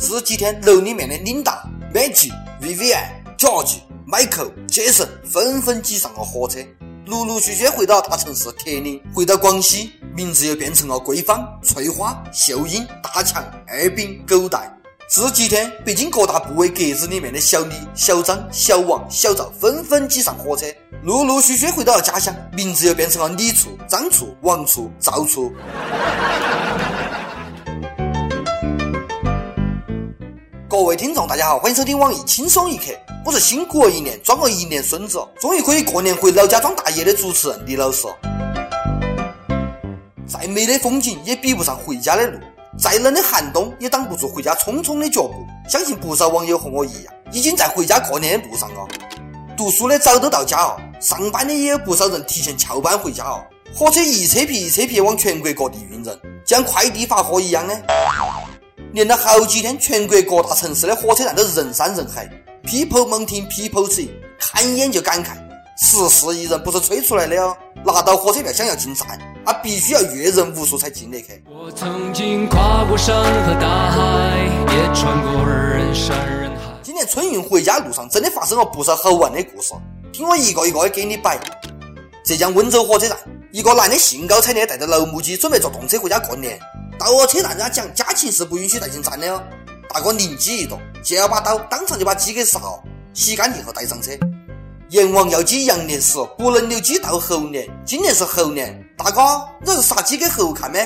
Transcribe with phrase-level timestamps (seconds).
[0.00, 1.60] 这几天楼里面的领导
[1.92, 2.30] Maggie、
[2.62, 3.02] Vivian、
[3.36, 6.60] George、Michael、Jason 纷纷挤上了火车，
[7.06, 14.72] 陆陆续续回到大城市铁岭，回到广西，名字又变成了桂芳、翠花、秀英、大强、二饼、狗带。
[15.10, 20.66] 这几天，北京各大部委格子里面的小李、小张、小王、小赵纷纷挤上火车，
[21.02, 25.52] 陆陆续续回到了家乡，名字又变成了李处、张处、王处、赵处。
[30.78, 32.84] 各位听众，大家好，欢迎收听网易轻松一刻。
[33.24, 38.06] 我是辛苦了一年，装了一年孙子，终于可以过年回老家装大爷的主持人李老师。
[40.24, 42.38] 再美的风景也比不上回家的路，
[42.78, 45.44] 再冷的寒冬也挡不住回家匆匆的脚步。
[45.68, 48.86] 相信不少网友和我一样，已经在回家过年的路上了。
[49.56, 53.42] 读书的早都到家哦，上班的也有不少人提前翘班回家哦。
[53.74, 57.74] 火车一车皮一车皮往全国各地运人，像快递发货一样的。
[58.92, 62.28] 连了好几天，全国各大城市的火车站都人山人海
[62.64, 64.08] ，people mountain people see，
[64.38, 65.36] 看一眼就感慨，
[65.78, 67.54] 十四亿人不是吹出来的哦。
[67.84, 69.06] 拿到火车票想要进站，
[69.44, 71.42] 啊，必须要阅人无数才进得去。
[71.46, 73.14] 我曾经跨过山
[73.44, 76.72] 和大海，也穿过人山人海。
[76.82, 79.74] 今年春运回家路上，真的发生了不少好玩的故事，
[80.12, 81.38] 听我一个一个的给你摆。
[82.24, 83.16] 浙江温州火车站，
[83.52, 86.58] 一个男的兴高采烈带着老母鸡，准备坐动车回家过年。
[86.98, 89.42] 到我车站，家讲家禽是不允许带进站的哦。
[89.88, 92.82] 大哥灵机一动，借了把刀，当场就把鸡给杀了，
[93.14, 94.10] 洗干净后带上车。
[94.90, 97.68] 阎王要鸡羊年死，不能留鸡到猴年。
[97.84, 99.20] 今年是猴年，大哥，
[99.64, 100.78] 你是杀鸡给猴看吗？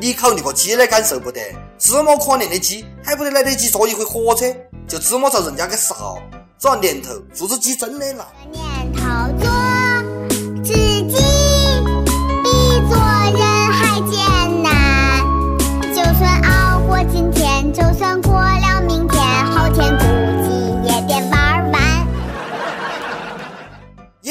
[0.00, 1.40] 你考虑过鸡的感受不得？
[1.78, 4.46] 这么可怜的鸡，还不得来得及坐一回火车，
[4.88, 6.16] 就这么遭人家给杀了。
[6.58, 8.26] 这年头做只鸡真的难。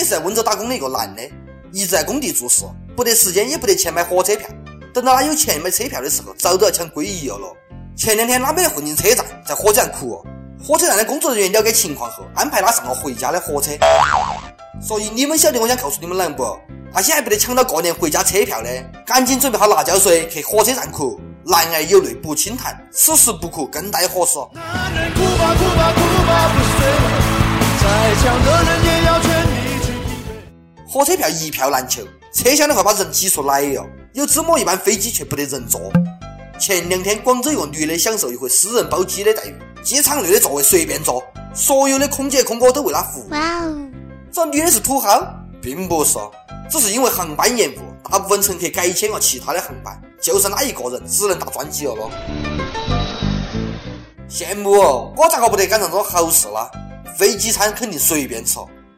[0.09, 1.21] 在温州打工的一个男的，
[1.71, 2.65] 一直在工地做事，
[2.95, 4.49] 不得时间也不得钱买火车票。
[4.93, 7.55] 等到他有钱买车票的时候，早都要抢归一了咯。
[7.95, 10.25] 前两天他没得混进车站，在火车站哭。
[10.61, 13.71] 火车站的工作人员了解情况后，安排他上了回家的火车。
[14.81, 16.57] 所以你们晓得我想告诉你们啷不？
[16.91, 18.69] 那些还不得抢到过年回家车票的，
[19.05, 21.19] 赶紧准备好辣椒水去火车站哭。
[21.45, 24.37] 男儿有泪不轻弹，此时不哭更待何时？
[24.53, 26.79] 男人哭吧哭吧哭吧不睡，
[27.79, 28.98] 再强的人也
[30.91, 32.01] 火车票一票难求，
[32.33, 33.85] 车厢的话把人挤出来哟。
[34.13, 35.79] 有这么一班飞机却不得人坐。
[36.59, 41.23] 前两天广州一个女的享受一回私人包机的待遇，机场内的座位随便坐，
[41.53, 43.29] 所有的空姐空哥都为她服务。
[43.29, 43.77] 哇哦！
[44.31, 46.17] 这女的是土豪，并不是，
[46.71, 52.09] 只是因为航班延误，大部分乘客改签了其他的航班，就剩她一个人只能搭专机了咯。
[54.27, 56.67] 羡慕哦，我咋个不得赶上这种好事啦？
[57.15, 58.57] 飞机餐肯定随便吃，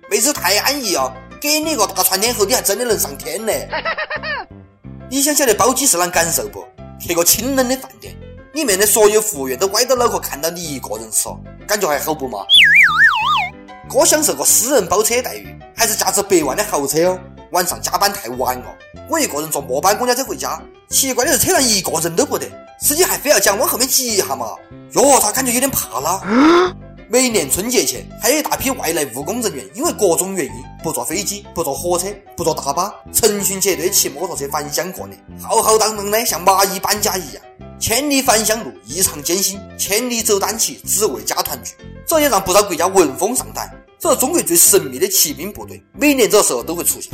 [0.09, 1.12] 妹子太安逸哦。
[1.41, 3.52] 给你个大串天后，你还真的能上天呢！
[5.09, 6.63] 你想晓得包机是啷感受不？
[7.00, 8.16] 去个清冷的饭店，
[8.53, 11.30] 里面的所有服务员都歪着脑壳看到你一个人吃，
[11.68, 12.46] 感觉还好不嘛？
[13.90, 17.19] 哥享受过私人包车待遇，还是价值百万的豪车哦。
[17.53, 18.66] 晚上加班太晚了，
[19.09, 20.62] 我一个人坐末班公交车回家。
[20.91, 22.46] 奇怪的是，车上一个人都不得，
[22.80, 24.56] 司机还非要讲往后面挤一下嘛？
[24.94, 26.22] 哟，咋感觉有点怕啦？
[27.11, 32.07] 每年春节前，还有一大批外来务工人员，因为各种原因不坐飞机、不坐火车、
[32.38, 37.44] 不坐大巴，成群结队骑摩托车返乡过年，浩浩荡荡的像蚂蚁搬家一样。
[37.77, 41.73] 千里返乡路异常艰辛，千里走单骑只为家团聚。
[42.07, 43.69] 这也让不少国家闻风丧胆。
[44.00, 47.11] 这是中国最神秘的骑兵部队，每年这个时候都会出现。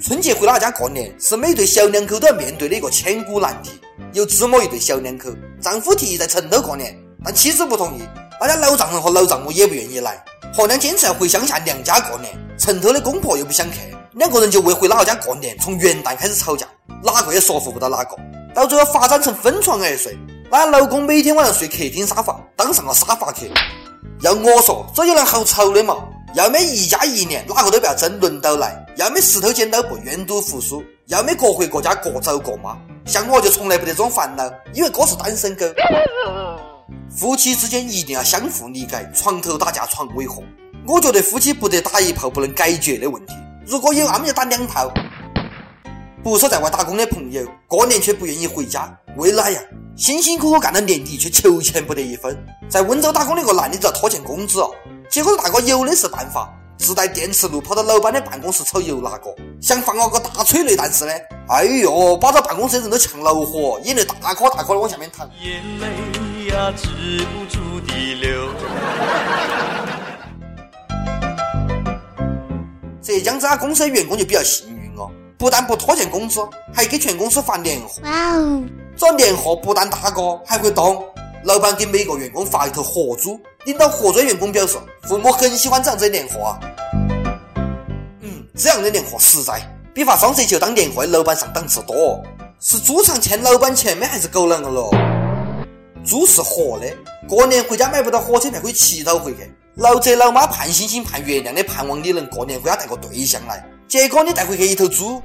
[0.00, 3.72] 春节回老家过年，是每对小两口都要面对的一个千古难题。
[4.12, 5.30] 有这么一对小两口，
[5.60, 8.02] 丈夫提议在城头过年，但妻子不同意。
[8.38, 10.22] 那家老丈人和老丈母也不愿意来，
[10.54, 12.30] 婆娘坚持要回乡下娘家过年。
[12.58, 13.78] 城头的公婆又不想去，
[14.12, 16.66] 两个人就为回老家过年，从元旦开始吵架，
[17.02, 18.16] 哪个也说服不到哪个，
[18.54, 20.16] 到最后发展成分床而睡。
[20.50, 23.38] 那老公每天晚上睡客厅沙发，当上了沙发客。
[24.20, 25.96] 要我说，这有啷好吵的嘛？
[26.34, 32.76] 要么一家一年，哪个都不要争，轮到来；要么石头剪刀布，愿赌服输；要么各回各家，各找各妈。
[33.04, 35.66] 像我就从来不得这种烦恼，因为哥是单身狗。
[37.10, 40.42] 夫妻之间一定要相互理解，床头打架床尾和。
[40.86, 43.34] 我觉得夫妻不得打一炮不能解决的问题，
[43.66, 44.90] 如果有，那么就打两炮。
[46.22, 49.60] 不少在外打工的朋友，过年却不愿意回家，为哪呀？
[49.96, 52.36] 辛辛苦苦干到年底，却求钱不得一分。
[52.68, 54.70] 在温州打工的一个男的只要拖欠工资哦，
[55.10, 56.48] 结果大哥有的是办法。
[56.78, 61.12] 自带电磁炉跑到老板的办公室炒油那个，想放了个大催泪弹似的，
[61.52, 65.28] 哎呦，把这办公室人都呛恼火，眼泪大颗大颗的往下面淌。
[65.42, 65.86] 眼泪
[66.46, 66.88] 呀，止
[67.26, 68.48] 不住的流。
[73.02, 76.40] 浙江这家公司的员工就比较幸运哦，不但不拖欠工资，
[76.72, 78.00] 还给全公司发年货。
[78.02, 78.62] 哇哦！
[78.96, 81.04] 这年货不但大个，还会动。
[81.44, 83.38] 老板给每个员工发一头活猪。
[83.66, 86.58] 领导合作员工表示，父母很喜欢这样子的年货啊。
[88.22, 89.60] 嗯，这样的年货实在。
[89.94, 92.22] 比发双色球当年货的老板上档次多，
[92.58, 94.90] 是猪场欠老板钱没还是狗啷个了？
[96.02, 96.86] 猪是活的，
[97.28, 99.52] 过年回家买不到火车票可以乞讨回去。
[99.74, 105.22] 老者老妈盼星星盼月亮的盼望你能过年回家带个对象来，结果你带回去一头猪。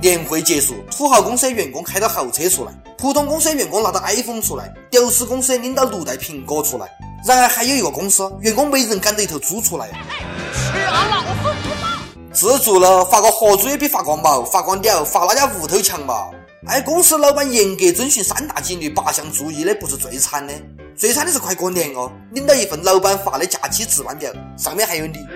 [0.00, 6.88] 年会结束，土豪公司的员工开到豪车出来，普通公司的员工拿到 iPhone 出来，屌丝公司领到六袋苹果出来。
[7.26, 9.88] 然而还有一个公司，员工没人赶着一头猪出来。
[9.88, 11.48] 吃啊，老子不
[11.80, 11.98] 怕！
[12.32, 16.28] 自足了，发个活猪也比发个毛、发个鸟、发那家屋头强嘛。
[16.66, 20.52] 哎，公司老板严格遵循三大纪律、八项注意的，不是最惨的，
[20.96, 25.18] 最惨的是快过年哦，领到一份老板发的假期值班表，上面还有你。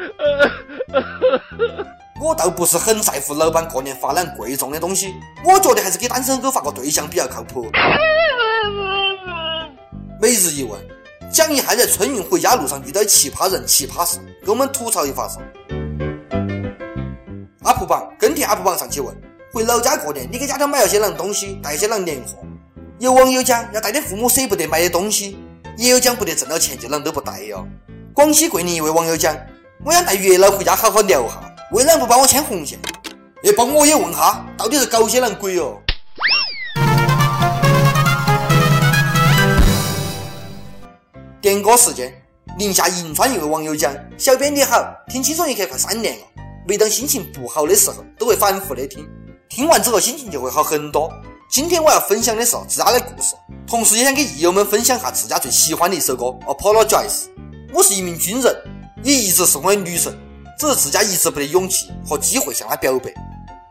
[2.23, 5.13] 我倒不是很在乎老板过年发两贵重的东西，
[5.45, 7.69] 我觉得还是给单身狗发个对象比较靠谱。
[10.21, 10.81] 每日一问，
[11.33, 15.39] 讲一下在春运回家路上遇到奇葩人、奇葩事，给我们吐槽一发事。
[17.65, 19.13] 阿普榜跟帖阿普榜上去问：
[19.53, 22.39] 回老家过年，你给家头买了些啷东西，带些啷年货？
[23.01, 25.37] 有网友讲要带点父母舍不得买的东西，
[25.77, 27.67] 也有讲不得挣到钱就啷都不带哟。
[28.15, 29.37] 广西桂林一位网友讲：
[29.85, 31.49] 我想带月老回家好好聊哈。
[31.73, 32.79] 为啷不帮我牵红线？
[33.45, 35.79] 哎，帮我也问哈，到底是搞些啷鬼哦？
[41.41, 42.13] 点歌时间，
[42.59, 46.27] 宁夏银川一位网友讲：“小编你好，听轻松一刻快三年了，
[46.69, 49.09] 每当心情不好的时候，都会反复的听，
[49.49, 51.11] 听完之后心情就会好很多。
[51.51, 53.35] 今天我要分享的是自家的故事，
[53.67, 57.09] 同时也想给益友们分享下自家最喜欢的一首歌《Apologize》。
[57.73, 58.55] 我是一名军人，
[59.03, 60.15] 也一直是我的女神。”
[60.63, 63.13] 只是自家一直没得勇气和机会向她表白。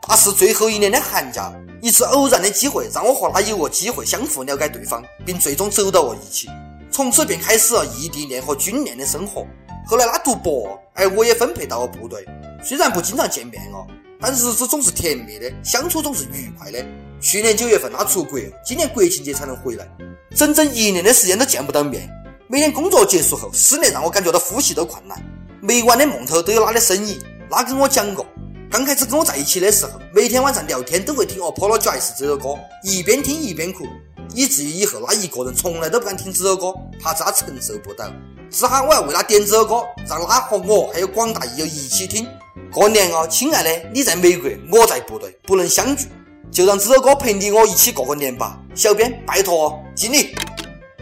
[0.06, 1.50] 大四最后一年的寒假，
[1.82, 6.50] 一次偶然的机会让我和她有个机会相互了解对方，并最终走到了一起。
[6.92, 9.48] 从此便开始了异地恋和军恋的生活。
[9.88, 12.28] 后来她读博，而我也分配到了部队。
[12.62, 13.88] 虽然不经常见面哦，
[14.20, 16.86] 但日子总是甜蜜的，相处总是愉快的。
[17.22, 19.88] 去年九月份她出国，今年国庆节才能回来，
[20.36, 22.10] 整整一年的时间都见不到面。
[22.50, 25.18] 每天工作结束后，思念让我感觉到呼吸都困难。
[25.64, 28.26] 每晚的梦头都有他的身影，他跟我讲过，
[28.72, 33.86] 刚开始跟我在一起的时候，每天晚上聊天都会听《Apologize》这首歌，一边听一边哭，
[34.34, 38.12] 以至于以后他一个人从来都不敢听这首歌，怕他承受不到。
[38.50, 42.28] 只好我要为他点这首歌，让他和我还有广大益友一起听。
[42.72, 46.08] 过年哦，亲爱的，你在美国，我在部队，不能相聚，
[46.52, 48.60] 就让这首歌陪你我一起过个年吧。
[48.74, 50.34] 小编，拜托哦，敬你。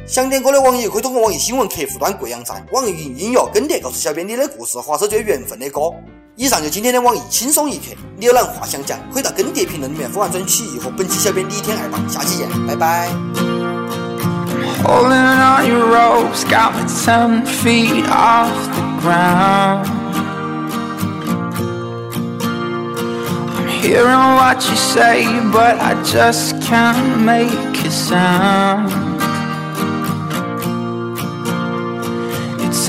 [0.08, 5.82] 想点歌的网友可以通过网易新闻客户端贵阳站、网易云音乐跟帖告诉小编你的故事或者最缘分的歌。
[6.36, 7.86] 以上就今天的网易轻松一刻，
[8.18, 12.00] 你有哪话想讲，可以到跟帖评论里面分享专曲艺和本期小编李天二吧。
[12.10, 13.10] 下期见，拜拜。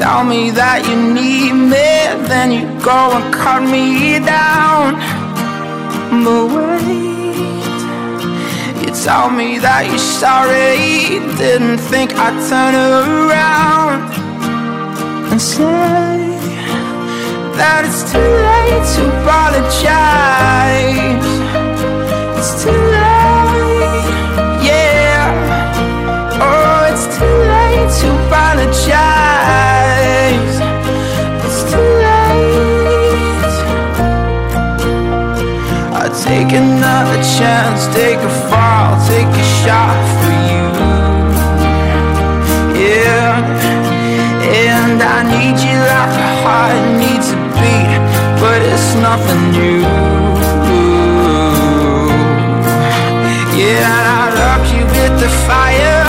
[0.01, 1.93] Tell me that you need me,
[2.27, 4.97] then you go and cut me down.
[6.25, 7.61] But wait,
[8.81, 14.01] you tell me that you're sorry, didn't think I'd turn around
[15.31, 16.17] and say
[17.61, 20.01] that it's too late to apologize.
[22.41, 23.00] It's too late,
[36.31, 40.67] Take another chance, take a fall, take a shot for you.
[42.79, 43.35] Yeah,
[44.71, 48.03] and I need you like a heart needs a beat
[48.41, 49.83] But it's nothing new.
[53.59, 56.00] Yeah, I love you with the fire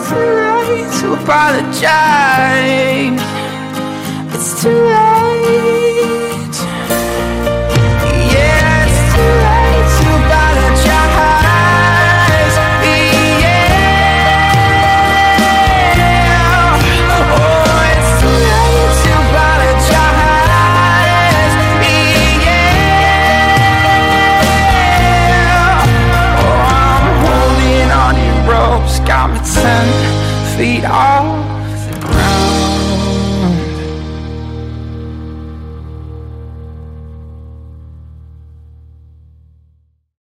[0.00, 1.88] It's too late to apologize.
[4.32, 5.17] It's too late.